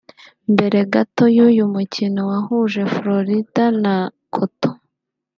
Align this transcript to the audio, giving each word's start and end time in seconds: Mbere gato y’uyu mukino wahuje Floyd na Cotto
Mbere 0.53 0.77
gato 0.93 1.23
y’uyu 1.35 1.65
mukino 1.75 2.19
wahuje 2.31 2.81
Floyd 2.95 3.55
na 3.83 3.95
Cotto 4.33 4.69